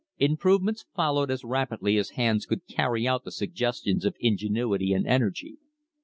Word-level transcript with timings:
Improvements 0.17 0.83
fol 0.95 1.13
lowed 1.13 1.29
as 1.29 1.43
rapidly 1.43 1.95
as 1.97 2.09
hands 2.17 2.47
could 2.47 2.65
carry 2.65 3.07
out 3.07 3.23
the 3.23 3.29
suggestions 3.31 4.03
of 4.03 4.15
ingenuity 4.19 4.93
and 4.93 5.05
energy. 5.05 5.59